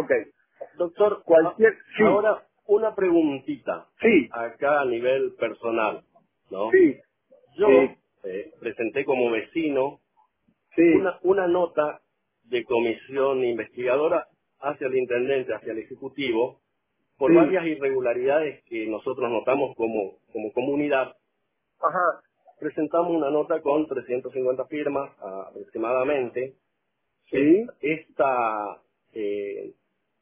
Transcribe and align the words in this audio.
Ok. 0.00 0.10
Doctor, 0.78 1.22
Cualquier... 1.24 1.74
Sí, 1.96 2.04
ahora 2.06 2.48
una 2.66 2.94
preguntita 2.94 3.90
sí, 4.00 4.30
acá 4.30 4.82
a 4.82 4.86
nivel 4.86 5.34
personal, 5.36 6.04
¿no? 6.50 6.70
sí, 6.72 7.00
Yo 7.58 7.68
Sí. 7.68 7.96
eh, 8.24 8.52
presenté 8.60 9.04
como 9.04 9.30
vecino 9.30 10.00
sí. 10.76 10.82
una, 10.92 11.18
una 11.22 11.48
nota 11.48 12.02
de 12.44 12.64
comisión 12.64 13.44
investigadora 13.44 14.28
hacia 14.60 14.86
el 14.88 14.96
intendente, 14.96 15.54
hacia 15.54 15.72
el 15.72 15.80
ejecutivo, 15.80 16.62
por 17.18 17.32
Sí. 17.32 17.34
varias 17.34 17.66
irregularidades 17.66 18.64
que 18.64 18.86
nosotros 18.88 19.30
notamos 19.30 19.76
como, 19.76 20.18
como 20.32 20.52
comunidad. 20.52 21.16
Ajá. 21.80 22.24
Presentamos 22.60 23.12
una 23.12 23.30
nota 23.30 23.60
con 23.62 23.86
350 23.88 24.66
firmas 24.66 25.16
ah, 25.20 25.48
aproximadamente. 25.50 26.56
Sí. 27.30 27.66
Esta 27.80 28.82
eh, 29.14 29.74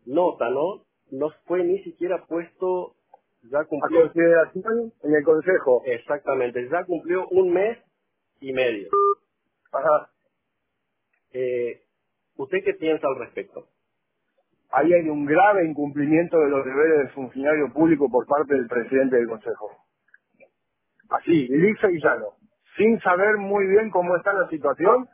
nota, 0.06 0.51
¿no? 0.51 0.84
No 1.11 1.30
fue 1.47 1.62
ni 1.65 1.79
siquiera 1.83 2.24
puesto, 2.27 2.95
ya 3.51 3.60
A 3.60 3.65
cumplió, 3.65 4.02
consideración 4.02 4.93
en 5.02 5.15
el 5.15 5.24
Consejo. 5.24 5.83
exactamente, 5.87 6.69
ya 6.70 6.84
cumplió 6.84 7.29
un 7.29 7.52
mes 7.52 7.79
y 8.41 8.52
medio. 8.52 8.88
Ajá. 9.73 10.10
Eh, 11.33 11.83
¿Usted 12.37 12.59
qué 12.65 12.74
piensa 12.74 13.07
al 13.07 13.19
respecto? 13.19 13.66
Ahí 14.70 14.93
hay 14.93 15.09
un 15.09 15.27
grave 15.27 15.66
incumplimiento 15.66 16.38
de 16.38 16.48
los 16.48 16.65
deberes 16.65 16.98
del 16.98 17.10
funcionario 17.10 17.73
público 17.74 18.09
por 18.10 18.27
parte 18.27 18.55
del 18.55 18.66
presidente 18.69 19.16
del 19.16 19.29
Consejo. 19.29 19.71
Así, 21.10 21.46
liso 21.48 21.91
y 21.91 22.01
llano. 22.02 22.37
Sin 22.79 22.98
saber 23.01 23.37
muy 23.37 23.66
bien 23.66 23.91
cómo 23.91 24.16
está 24.16 24.32
la 24.32 24.48
situación, 24.48 25.09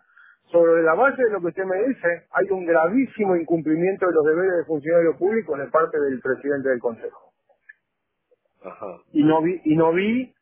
sobre 0.51 0.83
la 0.83 0.95
base 0.95 1.23
de 1.23 1.30
lo 1.30 1.41
que 1.41 1.48
usted 1.48 1.65
me 1.65 1.88
dice, 1.88 2.27
hay 2.30 2.47
un 2.51 2.65
gravísimo 2.65 3.37
incumplimiento 3.37 4.07
de 4.07 4.12
los 4.12 4.25
deberes 4.25 4.52
del 4.57 4.65
funcionario 4.65 5.16
público 5.16 5.57
de 5.57 5.66
parte 5.66 5.98
del 6.01 6.21
presidente 6.21 6.71
del 6.71 6.79
Consejo. 6.79 7.32
Ajá. 8.63 8.99
Y 9.13 9.23
no 9.24 9.43
vi, 9.43 9.60
y 9.65 9.77
no 9.77 9.93
vi, 9.93 10.32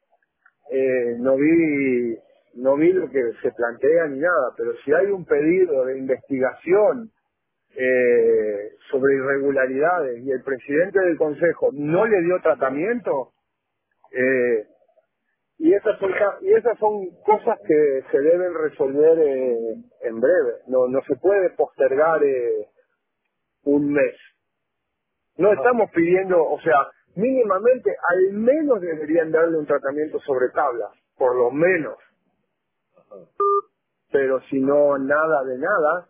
eh, 0.70 1.16
no 1.18 1.36
vi, 1.36 2.16
no 2.54 2.76
vi 2.76 2.92
lo 2.92 3.10
que 3.10 3.32
se 3.42 3.50
plantea 3.52 4.06
ni 4.06 4.20
nada, 4.20 4.52
pero 4.56 4.72
si 4.84 4.92
hay 4.92 5.06
un 5.06 5.24
pedido 5.24 5.84
de 5.84 5.98
investigación 5.98 7.10
eh, 7.76 8.72
sobre 8.90 9.16
irregularidades 9.16 10.24
y 10.24 10.30
el 10.30 10.42
presidente 10.42 11.00
del 11.00 11.18
Consejo 11.18 11.70
no 11.72 12.06
le 12.06 12.22
dio 12.22 12.40
tratamiento, 12.40 13.32
eh, 14.12 14.66
y 15.58 15.72
esas 15.74 15.98
son 15.98 16.12
ca- 16.12 16.38
y 16.42 16.52
esas 16.52 16.78
son 16.78 17.06
cosas 17.24 17.58
que 17.66 18.02
se 18.10 18.18
deben 18.20 18.54
resolver 18.54 19.18
eh, 19.18 19.74
en 20.02 20.20
breve. 20.20 20.54
No 20.68 20.88
no 20.88 21.00
se 21.08 21.16
puede 21.16 21.50
postergar 21.50 22.22
eh, 22.24 22.68
un 23.64 23.92
mes. 23.92 24.14
No 25.38 25.52
estamos 25.52 25.90
pidiendo, 25.92 26.42
o 26.42 26.60
sea, 26.60 26.88
mínimamente 27.16 27.90
al 28.10 28.32
menos 28.34 28.80
deberían 28.80 29.30
darle 29.32 29.58
un 29.58 29.66
tratamiento 29.66 30.18
sobre 30.20 30.50
tabla, 30.50 30.90
por 31.16 31.36
lo 31.36 31.50
menos. 31.50 31.96
Pero 34.12 34.40
si 34.50 34.60
no 34.60 34.98
nada 34.98 35.44
de 35.44 35.58
nada, 35.58 36.08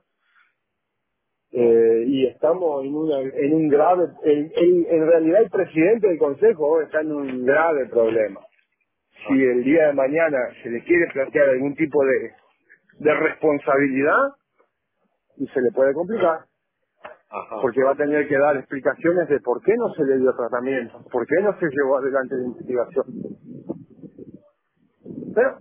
eh, 1.52 2.04
y 2.06 2.26
estamos 2.26 2.84
en, 2.84 2.94
una, 2.94 3.20
en 3.20 3.54
un 3.54 3.68
grave, 3.68 4.08
en 4.24 5.06
realidad 5.08 5.42
el 5.42 5.50
presidente 5.50 6.08
del 6.08 6.18
Consejo 6.18 6.80
está 6.82 7.00
en 7.00 7.12
un 7.12 7.46
grave 7.46 7.86
problema. 7.88 8.40
Si 9.28 9.42
el 9.42 9.64
día 9.64 9.88
de 9.88 9.92
mañana 9.94 10.38
se 10.62 10.70
le 10.70 10.82
quiere 10.84 11.06
plantear 11.12 11.48
algún 11.50 11.74
tipo 11.74 12.04
de, 12.04 12.32
de 13.00 13.14
responsabilidad, 13.14 14.18
y 15.38 15.46
se 15.48 15.60
le 15.60 15.70
puede 15.72 15.92
complicar, 15.94 16.40
Ajá. 17.30 17.56
porque 17.60 17.82
va 17.82 17.92
a 17.92 17.96
tener 17.96 18.26
que 18.28 18.38
dar 18.38 18.56
explicaciones 18.56 19.28
de 19.28 19.40
por 19.40 19.62
qué 19.62 19.74
no 19.76 19.92
se 19.94 20.04
le 20.04 20.18
dio 20.18 20.34
tratamiento, 20.34 21.04
por 21.10 21.26
qué 21.26 21.36
no 21.42 21.58
se 21.58 21.66
llevó 21.66 21.98
adelante 21.98 22.36
la 22.36 22.44
investigación. 22.44 23.06
Pero 25.34 25.58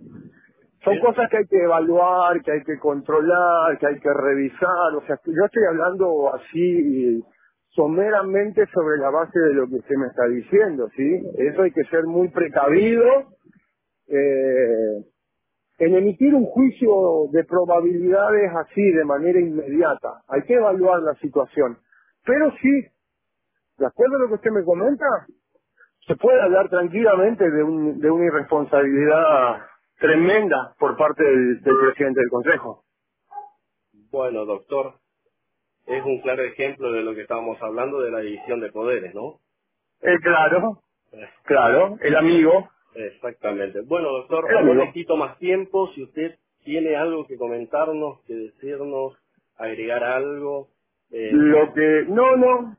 son 0.84 0.94
Sí. 0.94 1.00
cosas 1.00 1.28
que 1.30 1.38
hay 1.38 1.46
que 1.46 1.62
evaluar, 1.62 2.40
que 2.42 2.52
hay 2.52 2.62
que 2.62 2.78
controlar, 2.78 3.78
que 3.78 3.86
hay 3.86 3.98
que 3.98 4.12
revisar. 4.12 4.94
O 4.96 5.02
sea, 5.06 5.18
yo 5.26 5.44
estoy 5.44 5.64
hablando 5.68 6.34
así 6.34 7.22
someramente 7.70 8.64
sobre 8.72 8.98
la 8.98 9.10
base 9.10 9.38
de 9.38 9.54
lo 9.54 9.66
que 9.66 9.74
usted 9.76 9.96
me 9.96 10.06
está 10.06 10.26
diciendo, 10.28 10.88
¿sí? 10.96 11.22
Eso 11.38 11.62
hay 11.62 11.72
que 11.72 11.84
ser 11.84 12.04
muy 12.04 12.28
precavido 12.30 13.04
eh, 14.08 15.04
en 15.78 15.94
emitir 15.94 16.34
un 16.34 16.46
juicio 16.46 17.28
de 17.32 17.44
probabilidades 17.44 18.50
así, 18.54 18.82
de 18.92 19.04
manera 19.04 19.38
inmediata. 19.40 20.22
Hay 20.28 20.42
que 20.42 20.54
evaluar 20.54 21.02
la 21.02 21.14
situación. 21.16 21.78
Pero 22.24 22.50
sí, 22.62 22.86
de 23.78 23.86
acuerdo 23.86 24.16
a 24.16 24.18
lo 24.20 24.28
que 24.28 24.34
usted 24.34 24.50
me 24.50 24.64
comenta, 24.64 25.06
se 26.06 26.16
puede 26.16 26.40
hablar 26.40 26.68
tranquilamente 26.68 27.50
de, 27.50 27.62
un, 27.62 28.00
de 28.00 28.10
una 28.10 28.26
irresponsabilidad 28.26 29.62
tremenda 29.98 30.74
por 30.78 30.96
parte 30.96 31.24
del, 31.24 31.60
del 31.62 31.74
presidente 31.78 32.20
del 32.20 32.30
Consejo. 32.30 32.84
Bueno, 34.10 34.44
doctor, 34.44 34.94
es 35.86 36.04
un 36.04 36.20
claro 36.20 36.42
ejemplo 36.42 36.92
de 36.92 37.02
lo 37.02 37.14
que 37.14 37.22
estábamos 37.22 37.60
hablando 37.60 38.00
de 38.00 38.10
la 38.10 38.20
división 38.20 38.60
de 38.60 38.72
poderes, 38.72 39.14
¿no? 39.14 39.40
Eh, 40.00 40.18
claro, 40.22 40.82
claro, 41.44 41.96
el 42.00 42.16
amigo. 42.16 42.70
Exactamente. 42.96 43.80
Bueno, 43.82 44.10
doctor, 44.12 44.44
no 44.64 44.74
le 44.74 44.92
quito 44.92 45.16
más 45.16 45.38
tiempo. 45.38 45.88
Si 45.94 46.02
usted 46.02 46.36
tiene 46.64 46.96
algo 46.96 47.26
que 47.26 47.36
comentarnos, 47.36 48.20
que 48.26 48.34
decirnos, 48.34 49.16
agregar 49.56 50.02
algo, 50.02 50.68
eh, 51.10 51.30
Lo 51.32 51.72
que, 51.72 52.04
no, 52.08 52.36
no, 52.36 52.76